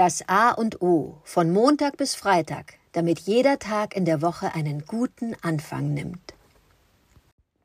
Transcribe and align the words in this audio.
Das 0.00 0.26
A 0.28 0.52
und 0.52 0.80
O 0.80 1.18
von 1.24 1.52
Montag 1.52 1.98
bis 1.98 2.14
Freitag, 2.14 2.78
damit 2.92 3.18
jeder 3.18 3.58
Tag 3.58 3.94
in 3.94 4.06
der 4.06 4.22
Woche 4.22 4.54
einen 4.54 4.86
guten 4.86 5.36
Anfang 5.42 5.92
nimmt. 5.92 6.32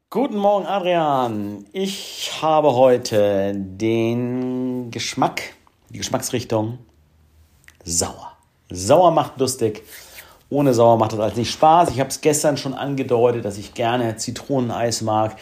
Guten 0.10 0.36
Morgen, 0.36 0.66
Adrian. 0.66 1.66
Ich 1.72 2.42
habe 2.42 2.76
heute 2.76 3.54
den 3.56 4.92
Geschmack, 4.92 5.44
die 5.92 6.00
Geschmacksrichtung 6.00 6.80
sauer. 7.86 8.34
Sauer 8.70 9.12
macht 9.12 9.40
lustig. 9.40 9.84
Ohne 10.50 10.74
sauer 10.74 10.98
macht 10.98 11.14
das 11.14 11.22
alles 11.22 11.38
nicht 11.38 11.54
Spaß. 11.54 11.92
Ich 11.92 12.02
habe 12.02 12.10
es 12.10 12.20
gestern 12.20 12.58
schon 12.58 12.74
angedeutet, 12.74 13.46
dass 13.46 13.58
ich 13.58 13.74
gerne 13.74 14.18
Zitroneneis 14.18 15.02
mag. 15.04 15.38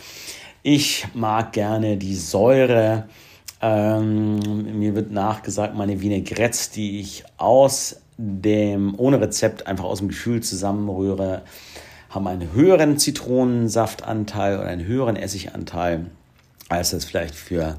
Ich 0.61 1.07
mag 1.15 1.53
gerne 1.53 1.97
die 1.97 2.15
Säure. 2.15 3.09
Ähm, 3.65 4.77
mir 4.77 4.93
wird 4.93 5.11
nachgesagt, 5.11 5.73
meine 5.73 6.01
Vinaigrettes, 6.01 6.69
die 6.71 6.99
ich 6.99 7.23
aus 7.37 7.95
dem, 8.17 8.93
ohne 8.99 9.21
Rezept, 9.21 9.67
einfach 9.67 9.85
aus 9.85 9.99
dem 9.99 10.09
Gefühl 10.09 10.43
zusammenrühre, 10.43 11.43
haben 12.09 12.27
einen 12.27 12.51
höheren 12.51 12.97
Zitronensaftanteil 12.97 14.57
oder 14.59 14.67
einen 14.67 14.85
höheren 14.85 15.15
Essiganteil, 15.15 16.07
als 16.67 16.89
das 16.89 17.05
vielleicht 17.05 17.35
für, 17.35 17.77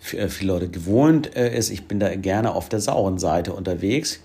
für 0.00 0.28
viele 0.28 0.52
Leute 0.52 0.68
gewohnt 0.68 1.36
äh, 1.36 1.56
ist. 1.56 1.70
Ich 1.70 1.86
bin 1.86 2.00
da 2.00 2.12
gerne 2.16 2.52
auf 2.52 2.68
der 2.68 2.80
sauren 2.80 3.20
Seite 3.20 3.52
unterwegs 3.52 4.18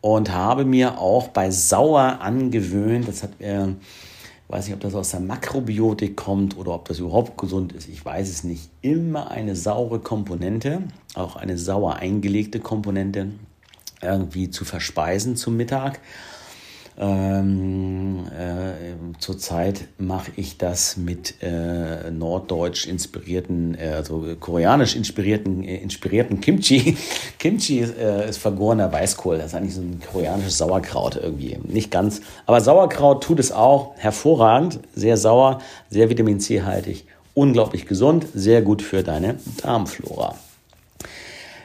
und 0.00 0.32
habe 0.32 0.64
mir 0.64 0.98
auch 0.98 1.28
bei 1.28 1.50
sauer 1.50 2.20
angewöhnt, 2.20 3.08
das 3.08 3.24
hat 3.24 3.40
mir, 3.40 3.74
weiß 4.48 4.66
nicht, 4.66 4.74
ob 4.74 4.80
das 4.80 4.94
aus 4.94 5.10
der 5.10 5.20
Makrobiotik 5.20 6.16
kommt 6.16 6.56
oder 6.56 6.72
ob 6.72 6.88
das 6.88 6.98
überhaupt 6.98 7.36
gesund 7.38 7.72
ist, 7.72 7.88
ich 7.88 8.04
weiß 8.04 8.28
es 8.28 8.44
nicht, 8.44 8.70
immer 8.80 9.30
eine 9.30 9.54
saure 9.54 10.00
Komponente, 10.00 10.82
auch 11.14 11.36
eine 11.36 11.58
sauer 11.58 11.96
eingelegte 11.96 12.58
Komponente 12.58 13.28
irgendwie 14.00 14.50
zu 14.50 14.64
verspeisen 14.64 15.36
zum 15.36 15.56
Mittag. 15.56 16.00
Ähm, 16.96 18.26
äh, 18.36 18.77
zurzeit 19.18 19.88
mache 19.98 20.30
ich 20.36 20.58
das 20.58 20.96
mit 20.96 21.42
äh, 21.42 22.10
norddeutsch 22.10 22.86
inspirierten, 22.86 23.76
äh, 23.78 23.88
also 23.96 24.24
koreanisch 24.38 24.96
inspirierten, 24.96 25.64
äh, 25.64 25.76
inspirierten 25.76 26.40
Kimchi. 26.40 26.96
Kimchi 27.38 27.80
ist, 27.80 27.96
äh, 27.96 28.28
ist 28.28 28.38
vergorener 28.38 28.92
Weißkohl. 28.92 29.38
Das 29.38 29.48
ist 29.48 29.54
eigentlich 29.54 29.74
so 29.74 29.80
ein 29.80 30.00
koreanisches 30.12 30.58
Sauerkraut 30.58 31.16
irgendwie. 31.16 31.58
Nicht 31.64 31.90
ganz. 31.90 32.20
Aber 32.46 32.60
Sauerkraut 32.60 33.22
tut 33.22 33.40
es 33.40 33.52
auch 33.52 33.94
hervorragend. 33.96 34.80
Sehr 34.94 35.16
sauer, 35.16 35.60
sehr 35.90 36.10
Vitamin 36.10 36.40
C 36.40 36.62
haltig, 36.62 37.04
unglaublich 37.34 37.86
gesund, 37.86 38.26
sehr 38.34 38.62
gut 38.62 38.82
für 38.82 39.02
deine 39.02 39.36
Darmflora. 39.62 40.36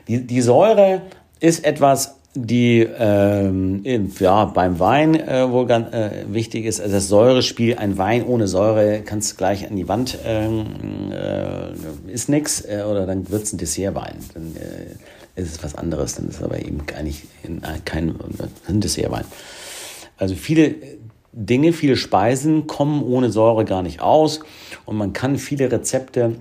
Die, 0.07 0.25
die 0.25 0.41
Säure 0.41 1.01
ist 1.39 1.63
etwas 1.63 2.15
die 2.35 2.79
ähm, 2.79 3.83
ja, 4.19 4.45
beim 4.45 4.79
Wein 4.79 5.15
äh, 5.15 5.49
wohl 5.51 5.67
ganz 5.67 5.93
äh, 5.93 6.25
wichtig 6.27 6.65
ist, 6.65 6.81
also 6.81 6.93
das 6.93 7.07
Säurespiel, 7.07 7.75
ein 7.77 7.97
Wein 7.97 8.25
ohne 8.25 8.47
Säure 8.47 9.01
kannst 9.01 9.33
du 9.33 9.37
gleich 9.37 9.69
an 9.69 9.75
die 9.75 9.87
Wand, 9.87 10.17
ähm, 10.25 11.11
äh, 11.11 12.11
ist 12.11 12.29
nix, 12.29 12.61
äh, 12.61 12.83
oder 12.89 13.05
dann 13.05 13.29
wird's 13.29 13.53
ein 13.53 13.59
Dessertwein. 13.59 14.15
Dann 14.33 14.55
äh, 14.55 15.39
ist 15.39 15.55
es 15.55 15.63
was 15.63 15.75
anderes, 15.75 16.15
dann 16.15 16.27
ist 16.27 16.37
es 16.37 16.43
aber 16.43 16.59
eben 16.59 16.79
eigentlich 16.95 17.23
kein, 17.85 18.15
ein 18.67 18.81
Dessertwein. 18.81 19.25
Also 20.17 20.35
viele 20.35 20.75
Dinge, 21.31 21.73
viele 21.73 21.97
Speisen 21.97 22.67
kommen 22.67 23.03
ohne 23.03 23.31
Säure 23.31 23.65
gar 23.65 23.81
nicht 23.81 24.01
aus 24.01 24.39
und 24.85 24.97
man 24.97 25.13
kann 25.13 25.37
viele 25.37 25.71
Rezepte 25.71 26.35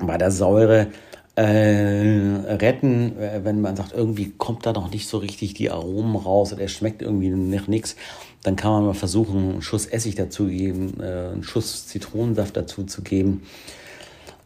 bei 0.00 0.18
der 0.18 0.30
Säure 0.30 0.88
äh, 1.40 2.54
retten, 2.54 3.18
äh, 3.18 3.40
wenn 3.44 3.62
man 3.62 3.74
sagt, 3.74 3.92
irgendwie 3.94 4.30
kommt 4.36 4.66
da 4.66 4.72
noch 4.72 4.90
nicht 4.90 5.08
so 5.08 5.16
richtig 5.16 5.54
die 5.54 5.70
Aromen 5.70 6.16
raus 6.16 6.52
oder 6.52 6.62
er 6.62 6.68
schmeckt 6.68 7.00
irgendwie 7.00 7.30
nach 7.30 7.66
nichts, 7.66 7.96
dann 8.42 8.56
kann 8.56 8.72
man 8.72 8.84
mal 8.84 8.94
versuchen, 8.94 9.52
einen 9.52 9.62
Schuss 9.62 9.86
Essig 9.86 10.16
dazu 10.16 10.48
geben, 10.48 11.00
äh, 11.00 11.30
einen 11.32 11.42
Schuss 11.42 11.86
Zitronensaft 11.86 12.56
dazu 12.56 12.84
zu 12.84 13.00
geben. 13.00 13.42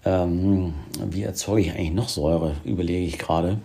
Ähm, 0.05 0.75
wie 1.11 1.23
erzeuge 1.23 1.63
ich 1.63 1.73
eigentlich 1.73 1.93
noch 1.93 2.09
Säure, 2.09 2.55
überlege 2.65 3.07
ich 3.07 3.19
gerade. 3.19 3.59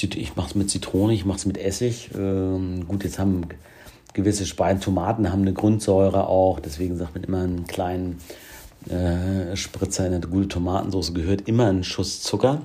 Ich 0.00 0.36
mache 0.36 0.50
es 0.50 0.54
mit 0.54 0.70
Zitrone, 0.70 1.12
ich 1.12 1.24
mache 1.24 1.38
es 1.38 1.46
mit 1.46 1.58
Essig. 1.58 2.10
Ähm, 2.14 2.86
gut, 2.86 3.02
jetzt 3.02 3.18
haben 3.18 3.48
gewisse 4.12 4.46
Speisen, 4.46 4.80
Tomaten 4.80 5.32
haben 5.32 5.42
eine 5.42 5.52
Grundsäure 5.52 6.28
auch, 6.28 6.60
deswegen 6.60 6.96
sagt 6.96 7.14
man 7.14 7.24
immer 7.24 7.42
einen 7.42 7.66
kleinen 7.66 8.18
äh, 8.88 9.56
Spritzer 9.56 10.06
in 10.06 10.14
eine 10.14 10.26
gute 10.26 10.48
Tomatensauce 10.48 11.12
gehört 11.14 11.48
immer 11.48 11.68
ein 11.68 11.84
Schuss 11.84 12.22
Zucker. 12.22 12.62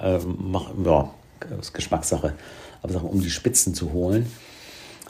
Äh, 0.00 0.18
mach, 0.38 0.70
ja, 0.84 1.10
ist 1.58 1.72
Geschmackssache. 1.72 2.34
Aber 2.82 2.92
sag 2.92 3.02
mal, 3.02 3.10
um 3.10 3.20
die 3.20 3.30
Spitzen 3.30 3.74
zu 3.74 3.92
holen. 3.92 4.26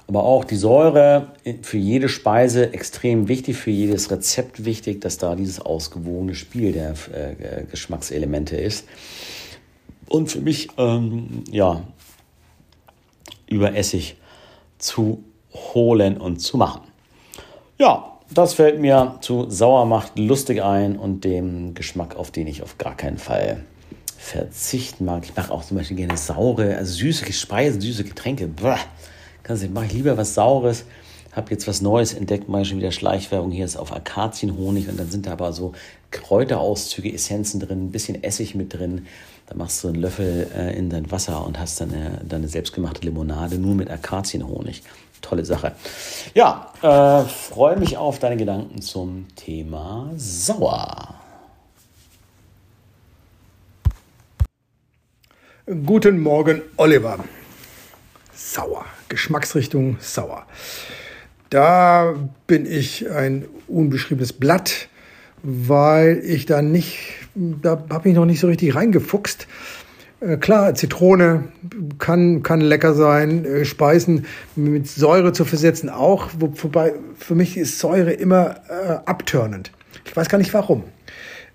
Aber 0.07 0.25
auch 0.25 0.45
die 0.45 0.57
Säure 0.57 1.29
für 1.63 1.79
jede 1.79 2.09
Speise 2.09 2.73
extrem 2.73 3.29
wichtig, 3.29 3.57
für 3.57 3.71
jedes 3.71 4.11
Rezept 4.11 4.65
wichtig, 4.65 5.01
dass 5.01 5.19
da 5.19 5.37
dieses 5.37 5.61
ausgewogene 5.61 6.35
Spiel 6.35 6.73
der 6.73 6.95
äh, 7.13 7.65
Geschmackselemente 7.71 8.57
ist. 8.57 8.87
Und 10.09 10.29
für 10.29 10.41
mich, 10.41 10.69
ähm, 10.79 11.45
ja, 11.53 11.85
über 13.47 13.77
Essig 13.77 14.17
zu 14.79 15.23
holen 15.53 16.17
und 16.17 16.41
zu 16.41 16.57
machen. 16.57 16.83
Ja, 17.79 18.10
das 18.31 18.55
fällt 18.55 18.81
mir 18.81 19.17
zu 19.21 19.51
Sauermacht 19.51 20.19
lustig 20.19 20.63
ein 20.63 20.97
und 20.97 21.25
dem 21.25 21.75
Geschmack, 21.75 22.17
auf 22.17 22.31
den 22.31 22.47
ich 22.47 22.63
auf 22.63 22.79
gar 22.79 22.97
keinen 22.97 23.19
Fall 23.19 23.65
verzichten 24.17 25.05
mag. 25.05 25.25
Ich 25.25 25.35
mache 25.35 25.53
auch 25.53 25.65
zum 25.65 25.77
Beispiel 25.77 25.97
gerne 25.97 26.17
saure, 26.17 26.77
also 26.77 26.93
süße 26.93 27.33
Speisen, 27.33 27.81
süße 27.81 28.05
Getränke. 28.05 28.47
Bäh. 28.47 28.77
Du, 29.43 29.69
mache 29.71 29.87
ich 29.87 29.93
lieber 29.95 30.17
was 30.17 30.35
Saures. 30.35 30.85
Habe 31.33 31.51
jetzt 31.51 31.69
was 31.69 31.81
Neues 31.81 32.13
entdeckt, 32.13 32.49
mal 32.49 32.65
schon 32.65 32.79
wieder 32.79 32.91
Schleichwerbung. 32.91 33.51
Hier 33.51 33.65
ist 33.65 33.77
auf 33.77 33.93
Akazienhonig 33.93 34.89
und 34.89 34.99
dann 34.99 35.11
sind 35.11 35.27
da 35.27 35.33
aber 35.33 35.53
so 35.53 35.73
Kräuterauszüge, 36.11 37.13
Essenzen 37.13 37.61
drin, 37.61 37.87
ein 37.87 37.93
bisschen 37.93 38.23
Essig 38.23 38.55
mit 38.55 38.75
drin. 38.75 39.07
Da 39.47 39.55
machst 39.55 39.83
du 39.83 39.89
einen 39.89 39.97
Löffel 39.97 40.49
äh, 40.57 40.77
in 40.77 40.91
dein 40.91 41.11
Wasser 41.11 41.47
und 41.47 41.59
hast 41.59 41.81
dann 41.81 41.93
eine, 41.93 42.21
deine 42.29 42.49
selbstgemachte 42.49 43.03
Limonade 43.03 43.59
nur 43.59 43.75
mit 43.75 43.91
Akazienhonig 43.91 44.83
tolle 45.21 45.45
Sache. 45.45 45.73
Ja, 46.35 46.73
äh, 46.83 47.29
freue 47.29 47.77
mich 47.77 47.97
auf 47.97 48.19
deine 48.19 48.37
Gedanken 48.37 48.83
zum 48.83 49.27
Thema 49.37 50.11
Sauer. 50.17 51.15
Guten 55.87 56.19
Morgen, 56.19 56.63
Oliver. 56.77 57.25
Sauer. 58.35 58.85
Geschmacksrichtung 59.09 59.99
sauer. 60.01 60.47
Da 61.51 62.15
bin 62.47 62.65
ich 62.65 63.11
ein 63.11 63.45
unbeschriebenes 63.67 64.33
Blatt, 64.33 64.89
weil 65.43 66.23
ich 66.25 66.47
da 66.47 66.63
nicht, 66.63 66.99
da 67.35 67.85
habe 67.91 68.09
ich 68.09 68.15
noch 68.15 68.25
nicht 68.25 68.39
so 68.39 68.47
richtig 68.47 68.77
reingefuchst. 68.77 69.49
Äh, 70.21 70.37
klar, 70.37 70.75
Zitrone 70.77 71.49
kann, 71.99 72.45
kann 72.45 72.61
lecker 72.61 72.95
sein, 72.95 73.45
äh, 73.45 73.65
Speisen 73.65 74.27
mit 74.55 74.87
Säure 74.87 75.33
zu 75.33 75.45
versetzen 75.45 75.89
auch, 75.89 76.29
wo, 76.39 76.53
wobei 76.63 76.95
für 77.19 77.35
mich 77.35 77.57
ist 77.57 77.81
Säure 77.81 78.13
immer 78.13 78.57
äh, 78.69 78.93
abturnend. 79.07 79.73
Ich 80.05 80.17
weiß 80.17 80.29
gar 80.29 80.39
nicht 80.39 80.55
warum. 80.55 80.85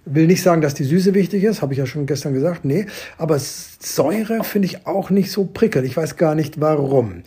Will 0.03 0.27
nicht 0.27 0.44
sagen, 0.44 0.62
dass 0.62 0.73
die 0.73 0.83
Süße 0.83 1.13
wichtig 1.13 1.44
ist, 1.45 1.62
habe 1.62 1.73
ich 1.73 1.79
ja 1.79 1.85
schon 1.85 2.06
gestern 2.06 2.33
gesagt, 2.33 2.66
nee, 2.66 2.85
aber 3.17 3.39
Säure 3.39 4.44
finde 4.44 4.67
ich 4.67 4.85
auch 4.85 5.09
nicht 5.09 5.31
so 5.31 5.45
prickelnd. 5.45 5.88
Ich 5.88 5.95
weiß 5.95 6.17
gar 6.17 6.35
nicht 6.35 6.59
warum. 6.59 7.23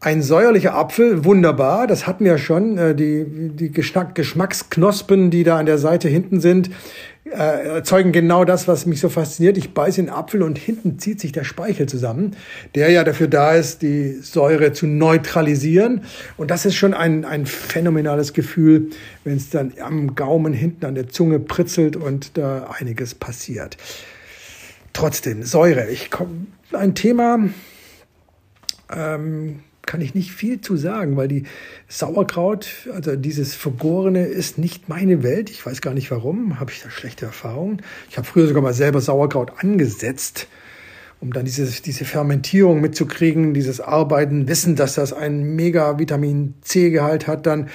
Ein 0.00 0.22
säuerlicher 0.22 0.76
Apfel, 0.76 1.24
wunderbar, 1.24 1.88
das 1.88 2.06
hatten 2.06 2.24
wir 2.24 2.38
schon, 2.38 2.78
äh, 2.78 2.94
die, 2.94 3.24
die 3.26 3.72
Geschmacksknospen, 3.72 5.32
die 5.32 5.42
da 5.42 5.58
an 5.58 5.66
der 5.66 5.78
Seite 5.78 6.08
hinten 6.08 6.40
sind, 6.40 6.70
äh, 7.24 7.66
erzeugen 7.66 8.12
genau 8.12 8.44
das, 8.44 8.68
was 8.68 8.86
mich 8.86 9.00
so 9.00 9.08
fasziniert. 9.08 9.58
Ich 9.58 9.74
beiße 9.74 10.00
den 10.00 10.08
Apfel 10.08 10.44
und 10.44 10.56
hinten 10.56 11.00
zieht 11.00 11.20
sich 11.20 11.32
der 11.32 11.42
Speichel 11.42 11.88
zusammen, 11.88 12.36
der 12.76 12.90
ja 12.90 13.02
dafür 13.02 13.26
da 13.26 13.54
ist, 13.54 13.82
die 13.82 14.20
Säure 14.22 14.72
zu 14.72 14.86
neutralisieren. 14.86 16.02
Und 16.36 16.52
das 16.52 16.64
ist 16.64 16.76
schon 16.76 16.94
ein, 16.94 17.24
ein 17.24 17.44
phänomenales 17.44 18.34
Gefühl, 18.34 18.90
wenn 19.24 19.36
es 19.36 19.50
dann 19.50 19.72
am 19.80 20.14
Gaumen 20.14 20.52
hinten 20.52 20.86
an 20.86 20.94
der 20.94 21.08
Zunge 21.08 21.40
pritzelt 21.40 21.96
und 21.96 22.38
da 22.38 22.70
einiges 22.78 23.16
passiert. 23.16 23.76
Trotzdem, 24.92 25.42
Säure. 25.42 25.88
Ich 25.88 26.12
komme 26.12 26.46
ein 26.72 26.94
Thema, 26.94 27.40
ähm, 28.96 29.60
kann 29.88 30.02
ich 30.02 30.14
nicht 30.14 30.32
viel 30.32 30.60
zu 30.60 30.76
sagen, 30.76 31.16
weil 31.16 31.28
die 31.28 31.44
Sauerkraut, 31.88 32.68
also 32.92 33.16
dieses 33.16 33.54
Vergorene, 33.54 34.26
ist 34.26 34.58
nicht 34.58 34.90
meine 34.90 35.22
Welt. 35.22 35.48
Ich 35.48 35.64
weiß 35.64 35.80
gar 35.80 35.94
nicht 35.94 36.10
warum, 36.10 36.60
habe 36.60 36.70
ich 36.70 36.82
da 36.82 36.90
schlechte 36.90 37.24
Erfahrungen. 37.24 37.80
Ich 38.10 38.18
habe 38.18 38.26
früher 38.26 38.46
sogar 38.46 38.62
mal 38.62 38.74
selber 38.74 39.00
Sauerkraut 39.00 39.52
angesetzt, 39.56 40.46
um 41.20 41.32
dann 41.32 41.46
diese, 41.46 41.64
diese 41.80 42.04
Fermentierung 42.04 42.82
mitzukriegen, 42.82 43.54
dieses 43.54 43.80
Arbeiten, 43.80 44.46
wissen, 44.46 44.76
dass 44.76 44.94
das 44.94 45.14
einen 45.14 45.56
mega 45.56 45.98
Vitamin 45.98 46.52
C-Gehalt 46.60 47.26
hat 47.26 47.46
dann. 47.46 47.70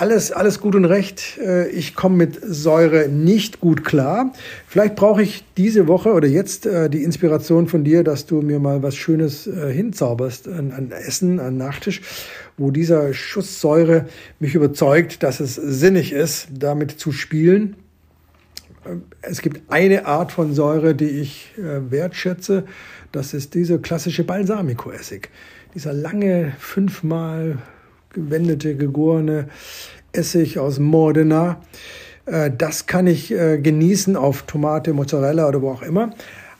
Alles, 0.00 0.32
alles 0.32 0.60
gut 0.60 0.74
und 0.74 0.86
recht. 0.86 1.38
Äh, 1.38 1.68
ich 1.68 1.94
komme 1.94 2.16
mit 2.16 2.40
Säure 2.42 3.08
nicht 3.08 3.60
gut 3.60 3.84
klar. 3.84 4.32
Vielleicht 4.66 4.96
brauche 4.96 5.22
ich 5.22 5.44
diese 5.58 5.88
Woche 5.88 6.14
oder 6.14 6.26
jetzt 6.26 6.64
äh, 6.64 6.88
die 6.88 7.04
Inspiration 7.04 7.68
von 7.68 7.84
dir, 7.84 8.02
dass 8.02 8.24
du 8.24 8.40
mir 8.40 8.58
mal 8.60 8.82
was 8.82 8.96
Schönes 8.96 9.46
äh, 9.46 9.70
hinzauberst 9.70 10.48
an, 10.48 10.72
an 10.72 10.90
Essen, 10.90 11.38
an 11.38 11.58
Nachtisch, 11.58 12.00
wo 12.56 12.70
dieser 12.70 13.12
Schuss 13.12 13.60
Säure 13.60 14.06
mich 14.38 14.54
überzeugt, 14.54 15.22
dass 15.22 15.38
es 15.38 15.56
sinnig 15.56 16.12
ist, 16.12 16.48
damit 16.50 16.92
zu 16.92 17.12
spielen. 17.12 17.76
Es 19.20 19.42
gibt 19.42 19.70
eine 19.70 20.06
Art 20.06 20.32
von 20.32 20.54
Säure, 20.54 20.94
die 20.94 21.10
ich 21.10 21.52
wertschätze. 21.58 22.64
Das 23.12 23.34
ist 23.34 23.54
dieser 23.54 23.78
klassische 23.78 24.24
Balsamico-Essig. 24.24 25.28
Dieser 25.74 25.92
lange, 25.92 26.54
fünfmal 26.58 27.58
gewendete, 28.12 28.74
gegorene 28.76 29.48
Essig 30.12 30.58
aus 30.58 30.78
Modena. 30.78 31.60
Äh, 32.26 32.50
das 32.56 32.86
kann 32.86 33.06
ich 33.06 33.32
äh, 33.32 33.58
genießen 33.58 34.16
auf 34.16 34.42
Tomate, 34.42 34.92
Mozzarella 34.92 35.48
oder 35.48 35.62
wo 35.62 35.70
auch 35.70 35.82
immer. 35.82 36.14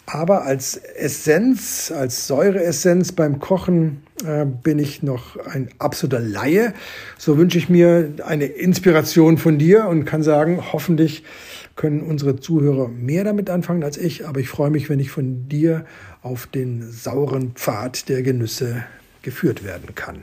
Aber 0.07 0.45
als 0.45 0.77
Essenz, 0.77 1.93
als 1.95 2.27
Säureessenz 2.27 3.13
beim 3.13 3.39
Kochen 3.39 4.03
äh, 4.25 4.45
bin 4.45 4.81
ich 4.81 5.05
noch 5.05 5.37
ein 5.37 5.69
absoluter 5.79 6.19
Laie. 6.19 6.75
So 7.17 7.39
wünsche 7.39 7.59
ich 7.59 7.69
mir 7.69 8.15
eine 8.27 8.47
Inspiration 8.47 9.39
von 9.39 9.59
dir 9.59 9.87
und 9.87 10.07
kann 10.07 10.25
sagen, 10.25 10.73
hoffentlich 10.73 11.23
können 11.77 12.03
unsere 12.03 12.41
Zuhörer 12.41 12.89
mehr 12.89 13.23
damit 13.23 13.51
anfangen 13.51 13.85
als 13.85 13.97
ich. 13.99 14.27
Aber 14.27 14.41
ich 14.41 14.49
freue 14.49 14.71
mich, 14.71 14.91
wenn 14.91 14.99
ich 14.99 15.11
von 15.11 15.49
dir 15.49 15.85
auf 16.23 16.49
den 16.49 16.91
sauren 16.91 17.53
Pfad 17.55 18.09
der 18.09 18.23
Genüsse 18.23 18.85
geführt 19.23 19.65
werden 19.65 19.95
kann. 19.95 20.23